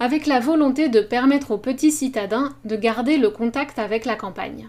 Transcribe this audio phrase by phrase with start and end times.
[0.00, 4.68] avec la volonté de permettre aux petits citadins de garder le contact avec la campagne.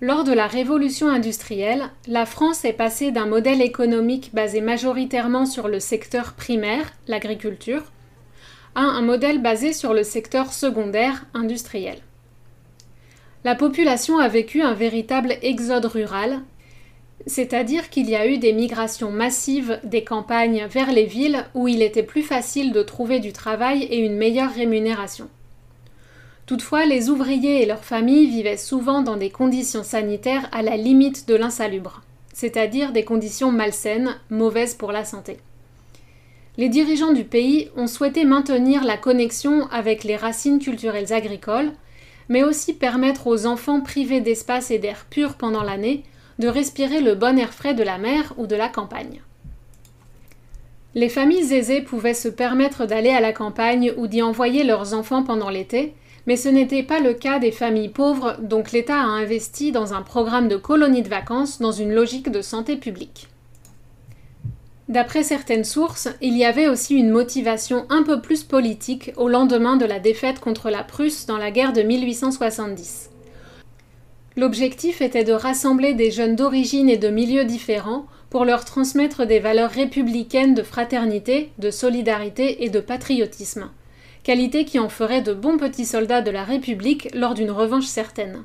[0.00, 5.68] Lors de la révolution industrielle, la France est passée d'un modèle économique basé majoritairement sur
[5.68, 7.82] le secteur primaire, l'agriculture,
[8.74, 11.98] à un modèle basé sur le secteur secondaire, industriel
[13.46, 16.40] la population a vécu un véritable exode rural,
[17.26, 21.82] c'est-à-dire qu'il y a eu des migrations massives des campagnes vers les villes où il
[21.82, 25.28] était plus facile de trouver du travail et une meilleure rémunération.
[26.46, 31.26] Toutefois, les ouvriers et leurs familles vivaient souvent dans des conditions sanitaires à la limite
[31.26, 35.38] de l'insalubre, c'est-à-dire des conditions malsaines, mauvaises pour la santé.
[36.56, 41.72] Les dirigeants du pays ont souhaité maintenir la connexion avec les racines culturelles agricoles,
[42.28, 46.04] mais aussi permettre aux enfants privés d'espace et d'air pur pendant l'année
[46.38, 49.20] de respirer le bon air frais de la mer ou de la campagne.
[50.94, 55.22] Les familles aisées pouvaient se permettre d'aller à la campagne ou d'y envoyer leurs enfants
[55.22, 55.94] pendant l'été,
[56.26, 60.02] mais ce n'était pas le cas des familles pauvres, donc l'État a investi dans un
[60.02, 63.28] programme de colonies de vacances dans une logique de santé publique.
[64.88, 69.76] D'après certaines sources, il y avait aussi une motivation un peu plus politique au lendemain
[69.76, 73.10] de la défaite contre la Prusse dans la guerre de 1870.
[74.38, 79.38] L'objectif était de rassembler des jeunes d'origine et de milieux différents pour leur transmettre des
[79.38, 83.70] valeurs républicaines de fraternité, de solidarité et de patriotisme,
[84.24, 88.44] qualité qui en ferait de bons petits soldats de la République lors d'une revanche certaine.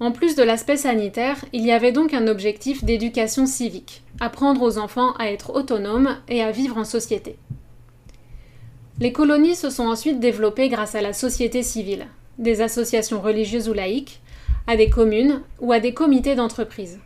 [0.00, 4.78] En plus de l'aspect sanitaire, il y avait donc un objectif d'éducation civique, apprendre aux
[4.78, 7.36] enfants à être autonomes et à vivre en société.
[8.98, 13.72] Les colonies se sont ensuite développées grâce à la société civile, des associations religieuses ou
[13.72, 14.20] laïques,
[14.66, 16.98] à des communes ou à des comités d'entreprise.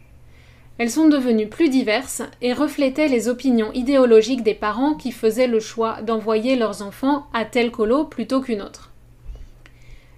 [0.79, 5.61] Elles sont devenues plus diverses et reflétaient les opinions idéologiques des parents qui faisaient le
[5.61, 8.91] choix d'envoyer leurs enfants à tel colo plutôt qu'une autre.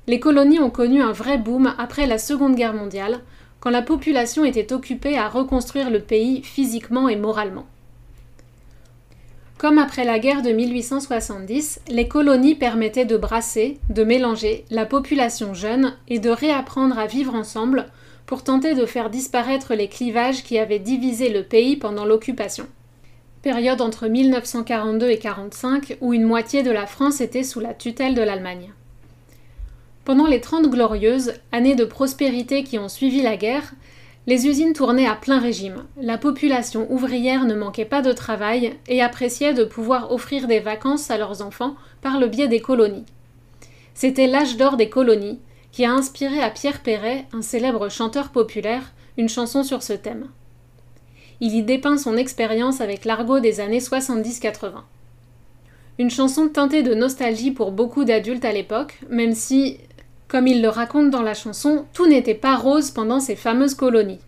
[0.07, 3.21] Les colonies ont connu un vrai boom après la Seconde Guerre mondiale,
[3.59, 7.67] quand la population était occupée à reconstruire le pays physiquement et moralement.
[9.63, 15.55] Comme après la guerre de 1870, les colonies permettaient de brasser, de mélanger la population
[15.55, 17.87] jeune et de réapprendre à vivre ensemble
[18.27, 22.67] pour tenter de faire disparaître les clivages qui avaient divisé le pays pendant l'occupation.
[23.43, 28.17] Période entre 1942 et 1945 où une moitié de la France était sous la tutelle
[28.17, 28.73] de l'Allemagne.
[30.05, 33.75] Pendant les Trente Glorieuses, années de prospérité qui ont suivi la guerre,
[34.27, 35.85] les usines tournaient à plein régime.
[36.01, 41.11] La population ouvrière ne manquait pas de travail et appréciait de pouvoir offrir des vacances
[41.11, 43.05] à leurs enfants par le biais des colonies.
[43.95, 45.41] C'était l'âge d'or des colonies,
[45.73, 50.29] qui a inspiré à Pierre Perret, un célèbre chanteur populaire, une chanson sur ce thème.
[51.41, 54.73] Il y dépeint son expérience avec l'argot des années 70-80.
[55.99, 59.79] Une chanson teintée de nostalgie pour beaucoup d'adultes à l'époque, même si
[60.33, 64.23] Comme il le raconte dans la chanson, tout n'était pas rose pendant ces fameuses colonies.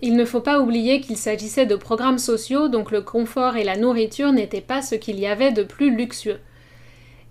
[0.00, 3.76] Il ne faut pas oublier qu'il s'agissait de programmes sociaux, donc le confort et la
[3.76, 6.38] nourriture n'étaient pas ce qu'il y avait de plus luxueux.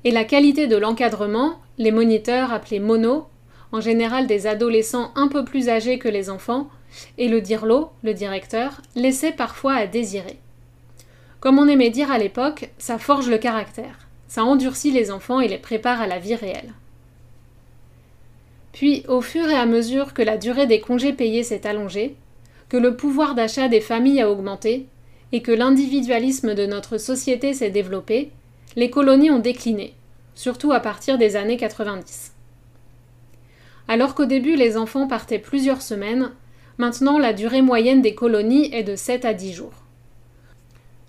[0.04, 3.28] Et la qualité de l'encadrement, les moniteurs appelés mono,
[3.72, 6.68] en général des adolescents un peu plus âgés que les enfants,
[7.18, 10.38] et le dirlo, le directeur, laissait parfois à désirer.
[11.40, 15.48] Comme on aimait dire à l'époque, ça forge le caractère, ça endurcit les enfants et
[15.48, 16.74] les prépare à la vie réelle.
[18.78, 22.16] Puis, au fur et à mesure que la durée des congés payés s'est allongée,
[22.70, 24.86] que le pouvoir d'achat des familles a augmenté,
[25.32, 28.30] et que l'individualisme de notre société s'est développé,
[28.76, 29.96] les colonies ont décliné,
[30.36, 32.34] surtout à partir des années 90.
[33.88, 36.30] Alors qu'au début les enfants partaient plusieurs semaines,
[36.78, 39.86] maintenant la durée moyenne des colonies est de 7 à 10 jours.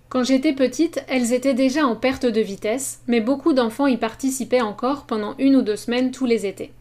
[0.08, 4.62] Quand j'étais petite, elles étaient déjà en perte de vitesse, mais beaucoup d'enfants y participaient
[4.62, 6.72] encore pendant une ou deux semaines tous les étés.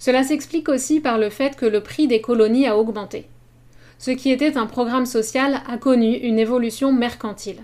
[0.00, 3.26] Cela s'explique aussi par le fait que le prix des colonies a augmenté.
[3.98, 7.62] Ce qui était un programme social a connu une évolution mercantile.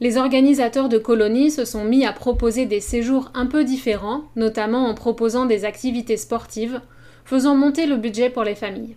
[0.00, 4.86] Les organisateurs de colonies se sont mis à proposer des séjours un peu différents, notamment
[4.86, 6.80] en proposant des activités sportives,
[7.24, 8.94] faisant monter le budget pour les familles.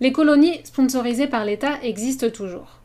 [0.00, 2.78] Les colonies sponsorisées par l'État existent toujours.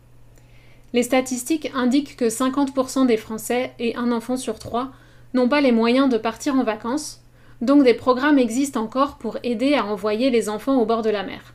[0.92, 4.90] Les statistiques indiquent que 50% des Français et un enfant sur trois
[5.34, 7.22] n'ont pas les moyens de partir en vacances,
[7.62, 11.24] donc des programmes existent encore pour aider à envoyer les enfants au bord de la
[11.24, 11.54] mer.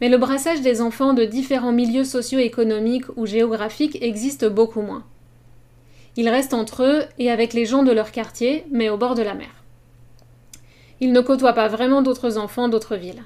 [0.00, 5.04] Mais le brassage des enfants de différents milieux socio-économiques ou géographiques existe beaucoup moins.
[6.16, 9.22] Ils restent entre eux et avec les gens de leur quartier, mais au bord de
[9.22, 9.62] la mer.
[11.00, 13.24] Ils ne côtoient pas vraiment d'autres enfants d'autres villes.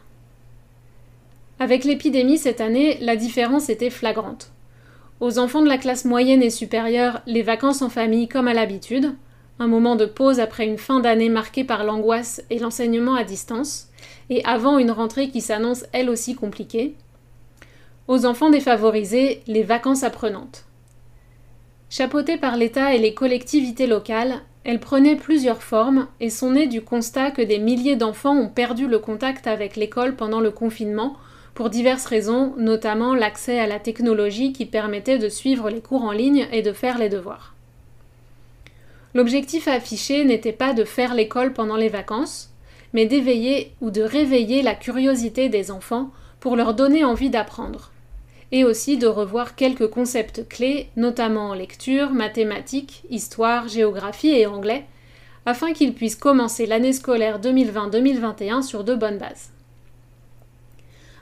[1.61, 4.51] Avec l'épidémie cette année, la différence était flagrante.
[5.21, 9.15] Aux enfants de la classe moyenne et supérieure, les vacances en famille comme à l'habitude,
[9.61, 13.89] un moment de pause après une fin d'année marquée par l'angoisse et l'enseignement à distance,
[14.31, 16.95] et avant une rentrée qui s'annonce elle aussi compliquée.
[18.09, 20.65] Aux enfants défavorisés, les vacances apprenantes.
[21.91, 26.81] Chapeautées par l'État et les collectivités locales, elles prenaient plusieurs formes et sont nées du
[26.81, 31.17] constat que des milliers d'enfants ont perdu le contact avec l'école pendant le confinement
[31.55, 36.13] pour diverses raisons, notamment l'accès à la technologie qui permettait de suivre les cours en
[36.13, 37.55] ligne et de faire les devoirs.
[39.15, 42.51] L'objectif affiché n'était pas de faire l'école pendant les vacances,
[42.93, 47.91] mais d'éveiller ou de réveiller la curiosité des enfants pour leur donner envie d'apprendre,
[48.53, 54.87] et aussi de revoir quelques concepts clés, notamment en lecture, mathématiques, histoire, géographie et anglais,
[55.47, 59.51] afin qu'ils puissent commencer l'année scolaire 2020-2021 sur de bonnes bases.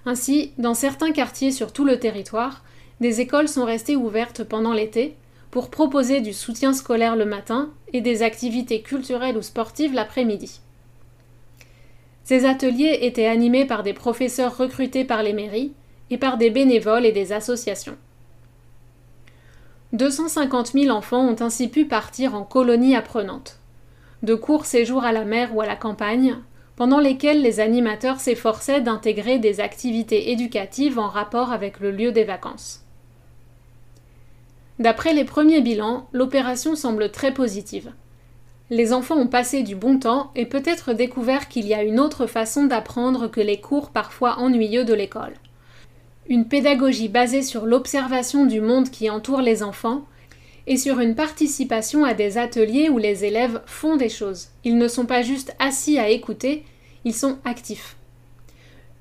[0.07, 2.63] Ainsi, dans certains quartiers sur tout le territoire,
[3.01, 5.15] des écoles sont restées ouvertes pendant l'été
[5.51, 10.61] pour proposer du soutien scolaire le matin et des activités culturelles ou sportives l'après-midi.
[12.25, 15.73] Ces ateliers étaient animés par des professeurs recrutés par les mairies
[16.11, 17.97] et par des bénévoles et des associations.
[19.95, 23.59] 250 000 enfants ont ainsi pu partir en colonies apprenantes,
[24.23, 26.37] de courts séjours à la mer ou à la campagne,
[26.77, 32.25] pendant lesquels les animateurs s'efforçaient d'intégrer des activités éducatives en rapport avec le lieu des
[32.25, 32.85] vacances.
[34.79, 37.93] D'après les premiers bilans, l'opération semble très positive.
[38.71, 42.27] Les enfants ont passé du bon temps et peut-être découvert qu'il y a une autre
[42.27, 45.35] façon d'apprendre que les cours parfois ennuyeux de l'école.
[46.29, 50.05] Une pédagogie basée sur l'observation du monde qui entoure les enfants
[50.67, 54.49] et sur une participation à des ateliers où les élèves font des choses.
[54.65, 56.65] Ils ne sont pas juste assis à écouter,
[57.05, 57.97] ils sont actifs.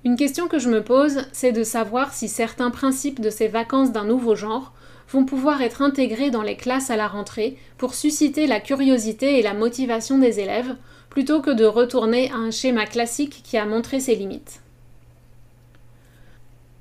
[0.06, 3.92] Une question que je me pose, c'est de savoir si certains principes de ces vacances
[3.92, 4.72] d'un nouveau genre
[5.10, 9.42] vont pouvoir être intégrés dans les classes à la rentrée pour susciter la curiosité et
[9.42, 10.76] la motivation des élèves,
[11.10, 14.62] plutôt que de retourner à un schéma classique qui a montré ses limites.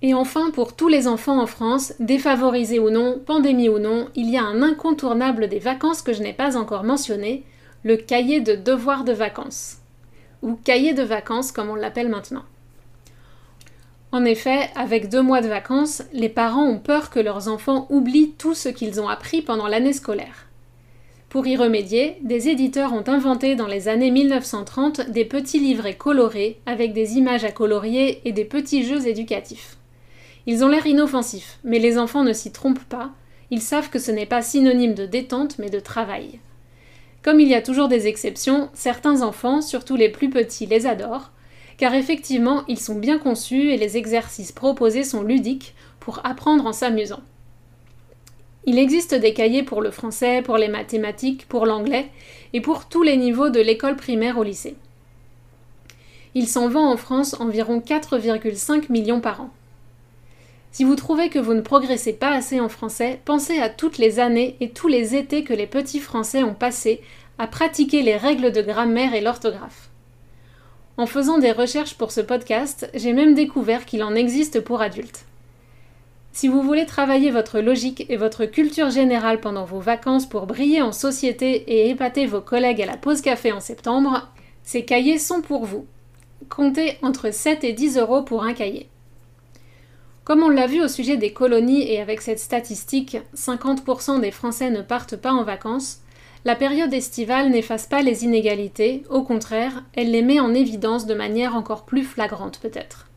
[0.02, 4.28] Et enfin, pour tous les enfants en France, défavorisés ou non, pandémie ou non, il
[4.30, 7.44] y a un incontournable des vacances que je n'ai pas encore mentionné,
[7.82, 9.78] le cahier de devoirs de vacances.
[10.42, 12.44] Ou cahier de vacances comme on l'appelle maintenant.
[14.12, 18.34] En effet, avec deux mois de vacances, les parents ont peur que leurs enfants oublient
[18.38, 20.46] tout ce qu'ils ont appris pendant l'année scolaire.
[21.28, 26.60] Pour y remédier, des éditeurs ont inventé dans les années 1930 des petits livrets colorés
[26.66, 29.76] avec des images à colorier et des petits jeux éducatifs.
[30.46, 33.10] Ils ont l'air inoffensifs, mais les enfants ne s'y trompent pas,
[33.50, 36.40] ils savent que ce n'est pas synonyme de détente mais de travail.
[37.22, 41.32] Comme il y a toujours des exceptions, certains enfants, surtout les plus petits, les adorent,
[41.76, 46.72] car effectivement ils sont bien conçus et les exercices proposés sont ludiques pour apprendre en
[46.72, 47.22] s'amusant.
[48.64, 52.10] Il existe des cahiers pour le français, pour les mathématiques, pour l'anglais
[52.52, 54.76] et pour tous les niveaux de l'école primaire au lycée.
[56.34, 59.50] Il s'en vend en France environ 4,5 millions par an.
[60.72, 64.18] Si vous trouvez que vous ne progressez pas assez en français, pensez à toutes les
[64.18, 67.00] années et tous les étés que les petits Français ont passés
[67.38, 69.88] à pratiquer les règles de grammaire et l'orthographe.
[70.98, 75.26] En faisant des recherches pour ce podcast, j'ai même découvert qu'il en existe pour adultes.
[76.32, 80.80] Si vous voulez travailler votre logique et votre culture générale pendant vos vacances pour briller
[80.82, 84.28] en société et épater vos collègues à la pause café en septembre,
[84.62, 85.86] ces cahiers sont pour vous.
[86.48, 88.88] Comptez entre 7 et 10 euros pour un cahier.
[90.24, 94.70] Comme on l'a vu au sujet des colonies et avec cette statistique, 50% des Français
[94.70, 96.00] ne partent pas en vacances,
[96.46, 101.14] la période estivale n'efface pas les inégalités, au contraire, elle les met en évidence de
[101.14, 103.08] manière encore plus flagrante peut-être.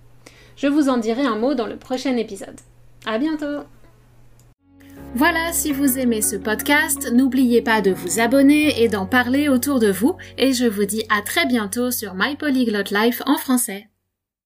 [0.56, 2.60] Je vous en dirai un mot dans le prochain épisode.
[3.06, 3.66] À bientôt!
[5.14, 9.80] Voilà, si vous aimez ce podcast, n'oubliez pas de vous abonner et d'en parler autour
[9.80, 13.89] de vous, et je vous dis à très bientôt sur My Polyglot Life en français.